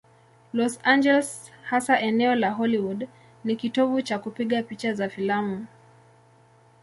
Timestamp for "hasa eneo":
1.69-2.33